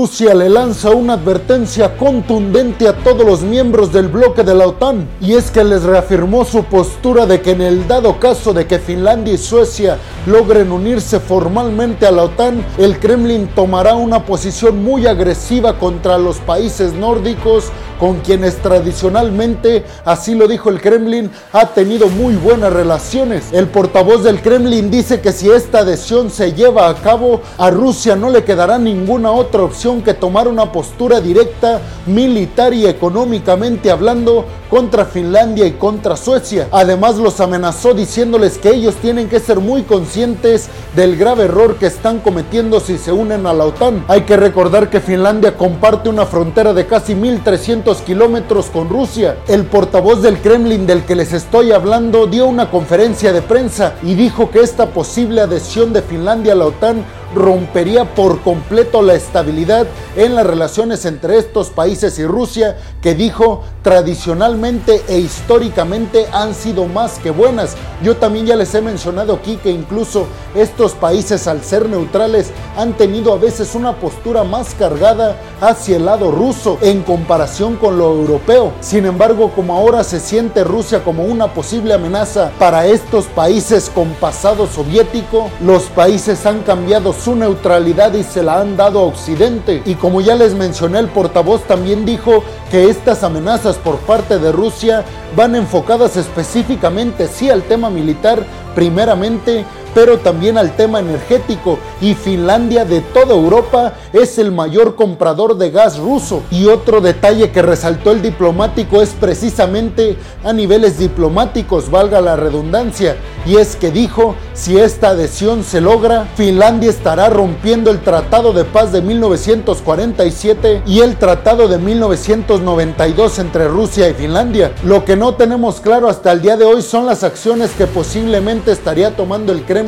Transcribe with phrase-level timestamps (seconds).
[0.00, 5.06] Rusia le lanza una advertencia contundente a todos los miembros del bloque de la OTAN
[5.20, 8.78] y es que les reafirmó su postura de que en el dado caso de que
[8.78, 15.06] Finlandia y Suecia logren unirse formalmente a la OTAN, el Kremlin tomará una posición muy
[15.06, 22.08] agresiva contra los países nórdicos con quienes tradicionalmente, así lo dijo el Kremlin, ha tenido
[22.08, 23.52] muy buenas relaciones.
[23.52, 28.16] El portavoz del Kremlin dice que si esta adhesión se lleva a cabo, a Rusia
[28.16, 34.46] no le quedará ninguna otra opción que tomar una postura directa, militar y económicamente hablando,
[34.70, 36.68] contra Finlandia y contra Suecia.
[36.70, 41.86] Además los amenazó diciéndoles que ellos tienen que ser muy conscientes del grave error que
[41.86, 44.04] están cometiendo si se unen a la OTAN.
[44.06, 49.38] Hay que recordar que Finlandia comparte una frontera de casi 1.300 kilómetros con Rusia.
[49.48, 54.14] El portavoz del Kremlin del que les estoy hablando dio una conferencia de prensa y
[54.14, 57.04] dijo que esta posible adhesión de Finlandia a la OTAN
[57.34, 63.62] rompería por completo la estabilidad en las relaciones entre estos países y Rusia, que dijo
[63.82, 67.76] tradicionalmente e históricamente han sido más que buenas.
[68.02, 72.94] Yo también ya les he mencionado aquí que incluso estos países al ser neutrales han
[72.94, 78.12] tenido a veces una postura más cargada hacia el lado ruso en comparación con lo
[78.12, 78.72] europeo.
[78.80, 84.08] Sin embargo, como ahora se siente Rusia como una posible amenaza para estos países con
[84.14, 89.82] pasado soviético, los países han cambiado su neutralidad y se la han dado a Occidente.
[89.84, 94.50] Y como ya les mencioné, el portavoz también dijo que estas amenazas por parte de
[94.50, 95.04] Rusia
[95.36, 102.84] van enfocadas específicamente sí al tema militar, primeramente pero también al tema energético y Finlandia
[102.84, 106.42] de toda Europa es el mayor comprador de gas ruso.
[106.50, 113.16] Y otro detalle que resaltó el diplomático es precisamente a niveles diplomáticos, valga la redundancia,
[113.46, 118.64] y es que dijo, si esta adhesión se logra, Finlandia estará rompiendo el Tratado de
[118.64, 124.72] Paz de 1947 y el Tratado de 1992 entre Rusia y Finlandia.
[124.84, 128.72] Lo que no tenemos claro hasta el día de hoy son las acciones que posiblemente
[128.72, 129.79] estaría tomando el Kremlin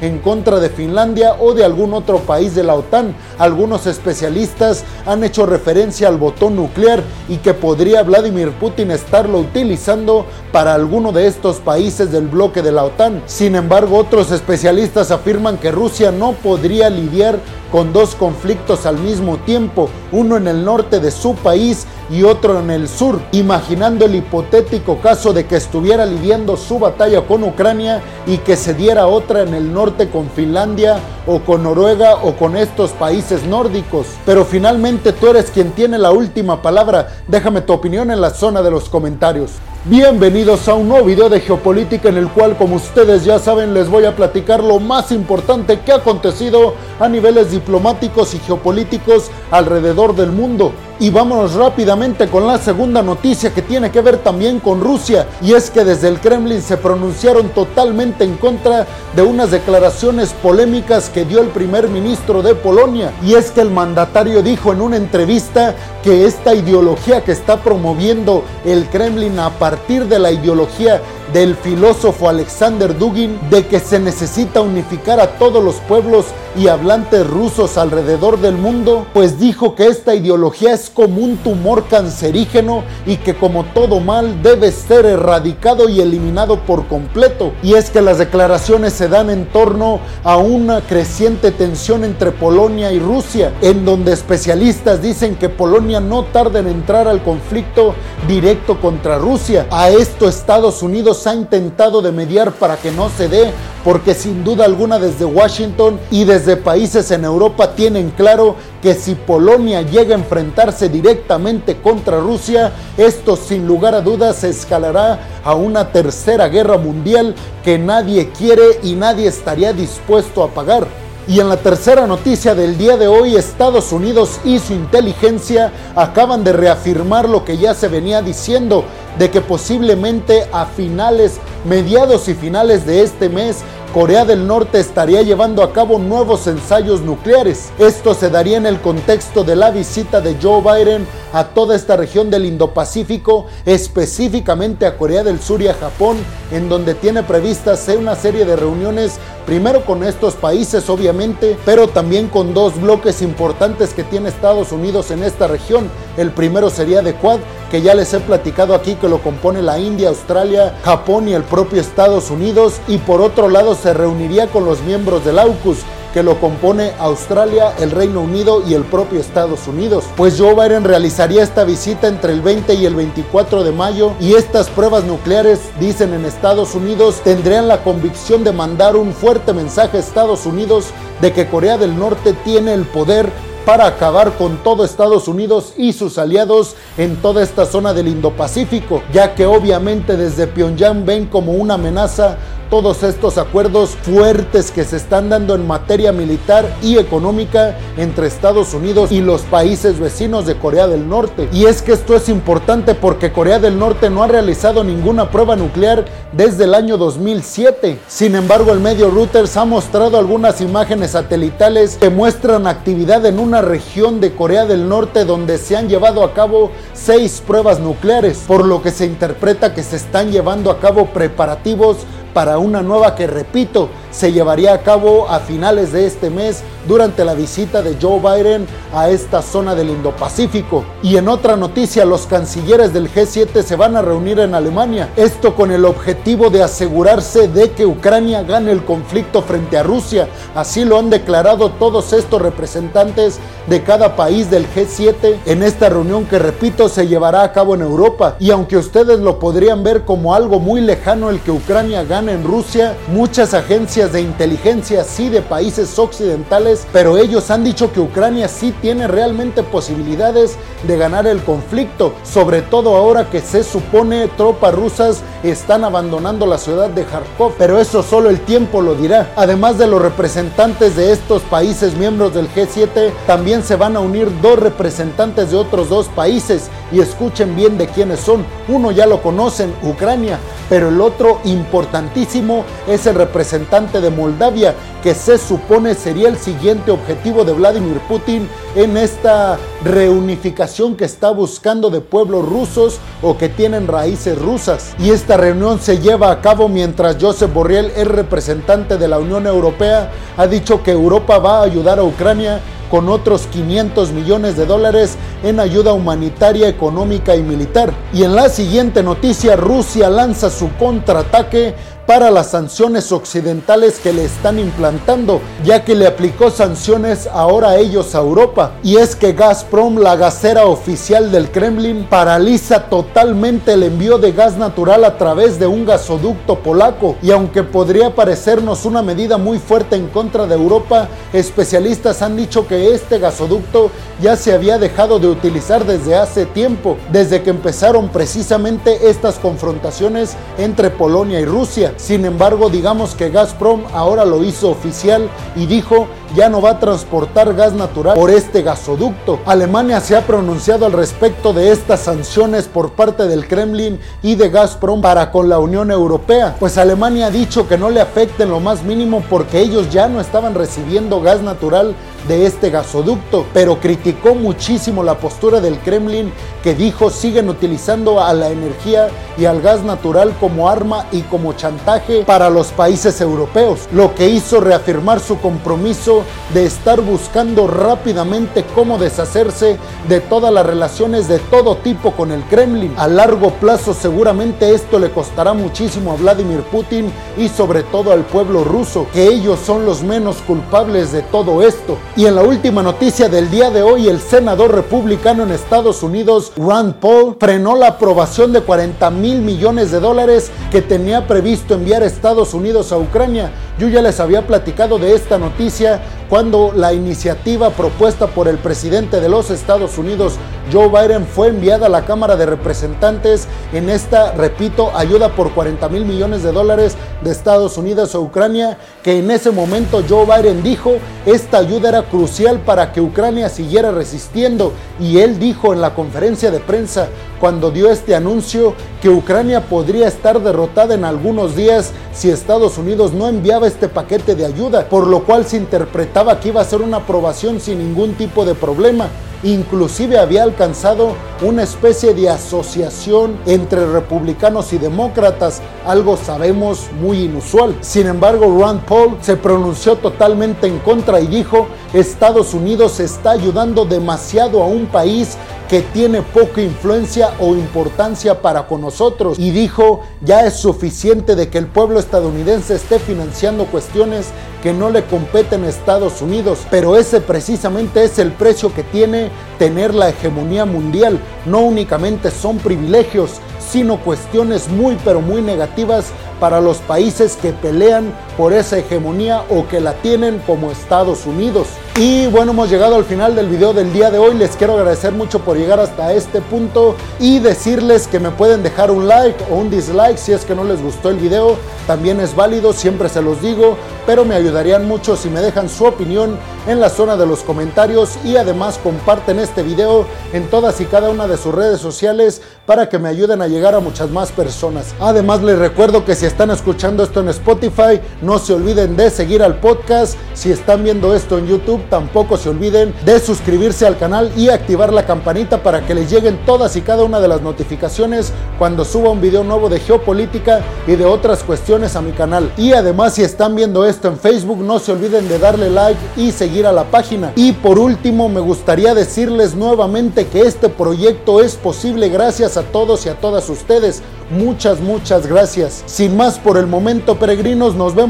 [0.00, 3.14] en contra de Finlandia o de algún otro país de la OTAN.
[3.38, 10.26] Algunos especialistas han hecho referencia al botón nuclear y que podría Vladimir Putin estarlo utilizando
[10.52, 13.22] para alguno de estos países del bloque de la OTAN.
[13.26, 17.38] Sin embargo, otros especialistas afirman que Rusia no podría lidiar
[17.72, 22.58] con dos conflictos al mismo tiempo, uno en el norte de su país y otro
[22.58, 28.02] en el sur, imaginando el hipotético caso de que estuviera lidiando su batalla con Ucrania
[28.26, 32.56] y que se diera otra en el norte con Finlandia o con Noruega o con
[32.56, 34.06] estos países nórdicos.
[34.26, 37.08] Pero finalmente tú eres quien tiene la última palabra.
[37.28, 39.52] Déjame tu opinión en la zona de los comentarios.
[39.86, 43.88] Bienvenidos a un nuevo video de geopolítica en el cual como ustedes ya saben les
[43.88, 50.14] voy a platicar lo más importante que ha acontecido a niveles diplomáticos y geopolíticos alrededor
[50.14, 50.74] del mundo.
[51.02, 55.26] Y vámonos rápidamente con la segunda noticia que tiene que ver también con Rusia.
[55.40, 58.86] Y es que desde el Kremlin se pronunciaron totalmente en contra
[59.16, 63.12] de unas declaraciones polémicas que dio el primer ministro de Polonia.
[63.24, 68.44] Y es que el mandatario dijo en una entrevista que esta ideología que está promoviendo
[68.66, 71.00] el Kremlin a partir de la ideología
[71.32, 76.26] del filósofo Alexander Dugin de que se necesita unificar a todos los pueblos
[76.56, 81.86] y hablantes rusos alrededor del mundo, pues dijo que esta ideología es como un tumor
[81.86, 87.52] cancerígeno y que como todo mal debe ser erradicado y eliminado por completo.
[87.62, 92.90] Y es que las declaraciones se dan en torno a una creciente tensión entre Polonia
[92.90, 97.94] y Rusia, en donde especialistas dicen que Polonia no tarda en entrar al conflicto
[98.26, 99.66] directo contra Rusia.
[99.70, 103.52] A esto Estados Unidos ha intentado de mediar para que no se dé,
[103.84, 109.14] porque sin duda alguna desde Washington y desde países en Europa tienen claro que si
[109.14, 115.92] Polonia llega a enfrentarse directamente contra Rusia, esto sin lugar a dudas escalará a una
[115.92, 120.86] tercera guerra mundial que nadie quiere y nadie estaría dispuesto a pagar.
[121.28, 126.42] Y en la tercera noticia del día de hoy, Estados Unidos y su inteligencia acaban
[126.42, 128.84] de reafirmar lo que ya se venía diciendo,
[129.18, 133.58] de que posiblemente a finales, mediados y finales de este mes,
[133.92, 137.72] Corea del Norte estaría llevando a cabo nuevos ensayos nucleares.
[137.76, 141.96] Esto se daría en el contexto de la visita de Joe Biden a toda esta
[141.96, 146.18] región del Indo-Pacífico, específicamente a Corea del Sur y a Japón,
[146.52, 149.18] en donde tiene previstas una serie de reuniones,
[149.50, 155.10] primero con estos países obviamente, pero también con dos bloques importantes que tiene Estados Unidos
[155.10, 155.90] en esta región.
[156.16, 159.80] El primero sería de Quad, que ya les he platicado aquí que lo compone la
[159.80, 164.64] India, Australia, Japón y el propio Estados Unidos, y por otro lado se reuniría con
[164.64, 165.78] los miembros del AUKUS
[166.12, 170.04] que lo compone Australia, el Reino Unido y el propio Estados Unidos.
[170.16, 174.34] Pues Joe Biden realizaría esta visita entre el 20 y el 24 de mayo y
[174.34, 179.96] estas pruebas nucleares, dicen en Estados Unidos, tendrían la convicción de mandar un fuerte mensaje
[179.96, 180.86] a Estados Unidos
[181.20, 183.30] de que Corea del Norte tiene el poder
[183.64, 189.02] para acabar con todo Estados Unidos y sus aliados en toda esta zona del Indo-Pacífico,
[189.12, 192.38] ya que obviamente desde Pyongyang ven como una amenaza
[192.70, 198.72] todos estos acuerdos fuertes que se están dando en materia militar y económica entre Estados
[198.72, 201.48] Unidos y los países vecinos de Corea del Norte.
[201.52, 205.56] Y es que esto es importante porque Corea del Norte no ha realizado ninguna prueba
[205.56, 207.98] nuclear desde el año 2007.
[208.06, 213.62] Sin embargo, el medio Reuters ha mostrado algunas imágenes satelitales que muestran actividad en una
[213.62, 218.64] región de Corea del Norte donde se han llevado a cabo seis pruebas nucleares, por
[218.64, 221.98] lo que se interpreta que se están llevando a cabo preparativos
[222.32, 227.24] para una nueva que, repito, se llevaría a cabo a finales de este mes durante
[227.24, 230.84] la visita de Joe Biden a esta zona del Indo-Pacífico.
[231.02, 235.54] Y en otra noticia, los cancilleres del G7 se van a reunir en Alemania, esto
[235.54, 240.28] con el objetivo de asegurarse de que Ucrania gane el conflicto frente a Rusia.
[240.54, 246.24] Así lo han declarado todos estos representantes de cada país del G7 en esta reunión
[246.24, 248.36] que, repito, se llevará a cabo en Europa.
[248.40, 252.44] Y aunque ustedes lo podrían ver como algo muy lejano el que Ucrania gane en
[252.44, 258.48] Rusia, muchas agencias de inteligencia sí de países occidentales, pero ellos han dicho que Ucrania
[258.48, 260.56] sí tiene realmente posibilidades
[260.86, 266.56] de ganar el conflicto, sobre todo ahora que se supone tropas rusas están abandonando la
[266.56, 269.32] ciudad de Kharkov, pero eso solo el tiempo lo dirá.
[269.36, 274.28] Además de los representantes de estos países miembros del G7, también se van a unir
[274.40, 278.44] dos representantes de otros dos países y escuchen bien de quiénes son.
[278.68, 285.14] Uno ya lo conocen, Ucrania, pero el otro importantísimo es el representante de Moldavia, que
[285.14, 291.90] se supone sería el siguiente objetivo de Vladimir Putin en esta reunificación que está buscando
[291.90, 294.94] de pueblos rusos o que tienen raíces rusas.
[294.98, 299.46] Y esta reunión se lleva a cabo mientras Josep Borrell, el representante de la Unión
[299.46, 304.66] Europea, ha dicho que Europa va a ayudar a Ucrania con otros 500 millones de
[304.66, 307.92] dólares en ayuda humanitaria, económica y militar.
[308.12, 311.74] Y en la siguiente noticia, Rusia lanza su contraataque
[312.10, 318.16] para las sanciones occidentales que le están implantando, ya que le aplicó sanciones ahora ellos
[318.16, 318.72] a Europa.
[318.82, 324.56] Y es que Gazprom, la gasera oficial del Kremlin, paraliza totalmente el envío de gas
[324.56, 327.14] natural a través de un gasoducto polaco.
[327.22, 332.66] Y aunque podría parecernos una medida muy fuerte en contra de Europa, especialistas han dicho
[332.66, 338.08] que este gasoducto ya se había dejado de utilizar desde hace tiempo, desde que empezaron
[338.08, 341.94] precisamente estas confrontaciones entre Polonia y Rusia.
[342.00, 346.78] Sin embargo, digamos que Gazprom ahora lo hizo oficial y dijo ya no va a
[346.78, 349.40] transportar gas natural por este gasoducto.
[349.46, 354.48] Alemania se ha pronunciado al respecto de estas sanciones por parte del Kremlin y de
[354.48, 358.60] Gazprom para con la Unión Europea, pues Alemania ha dicho que no le afecten lo
[358.60, 361.94] más mínimo porque ellos ya no estaban recibiendo gas natural
[362.28, 366.32] de este gasoducto, pero criticó muchísimo la postura del Kremlin
[366.62, 371.54] que dijo siguen utilizando a la energía y al gas natural como arma y como
[371.54, 376.19] chantaje para los países europeos, lo que hizo reafirmar su compromiso
[376.54, 382.42] de estar buscando rápidamente cómo deshacerse de todas las relaciones de todo tipo con el
[382.44, 382.94] Kremlin.
[382.96, 388.24] A largo plazo seguramente esto le costará muchísimo a Vladimir Putin y sobre todo al
[388.24, 391.98] pueblo ruso, que ellos son los menos culpables de todo esto.
[392.16, 396.52] Y en la última noticia del día de hoy, el senador republicano en Estados Unidos,
[396.56, 402.02] Rand Paul, frenó la aprobación de 40 mil millones de dólares que tenía previsto enviar
[402.02, 403.50] Estados Unidos a Ucrania.
[403.80, 409.20] Yo ya les había platicado de esta noticia cuando la iniciativa propuesta por el presidente
[409.20, 410.34] de los Estados Unidos,
[410.72, 413.48] Joe Biden, fue enviada a la Cámara de Representantes.
[413.72, 418.78] En esta, repito, ayuda por 40 mil millones de dólares de Estados Unidos a Ucrania,
[419.02, 420.92] que en ese momento Joe Biden dijo,
[421.26, 426.52] esta ayuda era crucial para que Ucrania siguiera resistiendo y él dijo en la conferencia
[426.52, 427.08] de prensa
[427.40, 433.12] cuando dio este anuncio que Ucrania podría estar derrotada en algunos días si Estados Unidos
[433.14, 436.82] no enviaba este paquete de ayuda, por lo cual se interpretaba que iba a ser
[436.82, 439.08] una aprobación sin ningún tipo de problema.
[439.42, 447.76] Inclusive había alcanzado una especie de asociación entre republicanos y demócratas, algo sabemos muy inusual.
[447.80, 453.84] Sin embargo, Rand Paul se pronunció totalmente en contra y dijo, Estados Unidos está ayudando
[453.84, 455.36] demasiado a un país
[455.70, 461.48] que tiene poca influencia o importancia para con nosotros y dijo ya es suficiente de
[461.48, 464.32] que el pueblo estadounidense esté financiando cuestiones
[464.64, 469.30] que no le competen a Estados Unidos, pero ese precisamente es el precio que tiene
[469.60, 471.20] tener la hegemonía mundial.
[471.46, 478.12] No únicamente son privilegios, sino cuestiones muy pero muy negativas para los países que pelean
[478.40, 481.68] por esa hegemonía o que la tienen como Estados Unidos.
[481.96, 484.34] Y bueno, hemos llegado al final del video del día de hoy.
[484.34, 488.90] Les quiero agradecer mucho por llegar hasta este punto y decirles que me pueden dejar
[488.90, 491.58] un like o un dislike si es que no les gustó el video.
[491.86, 495.84] También es válido, siempre se los digo, pero me ayudarían mucho si me dejan su
[495.84, 500.84] opinión en la zona de los comentarios y además comparten este video en todas y
[500.84, 504.30] cada una de sus redes sociales para que me ayuden a llegar a muchas más
[504.30, 504.94] personas.
[505.00, 509.42] Además les recuerdo que si están escuchando esto en Spotify, no se olviden de seguir
[509.42, 510.16] al podcast.
[510.34, 514.92] Si están viendo esto en YouTube, tampoco se olviden de suscribirse al canal y activar
[514.92, 519.10] la campanita para que les lleguen todas y cada una de las notificaciones cuando suba
[519.10, 522.52] un video nuevo de geopolítica y de otras cuestiones a mi canal.
[522.56, 526.32] Y además si están viendo esto en Facebook, no se olviden de darle like y
[526.32, 527.32] seguir a la página.
[527.36, 533.06] Y por último, me gustaría decirles nuevamente que este proyecto es posible gracias a todos
[533.06, 534.02] y a todas ustedes.
[534.30, 535.82] Muchas, muchas gracias.
[535.86, 537.94] Sin más por el momento, peregrinos, nos